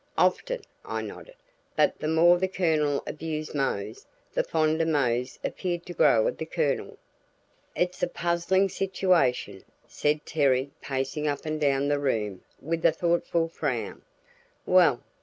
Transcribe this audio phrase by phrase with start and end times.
[0.17, 1.35] "Often," I nodded,
[1.75, 6.45] "but the more the Colonel abused Mose, the fonder Mose appeared to grow of the
[6.47, 6.97] Colonel."
[7.75, 13.47] "It's a puzzling situation," said Terry pacing up and down the room with a thoughtful
[13.47, 14.01] frown.
[14.65, 15.03] "Well!"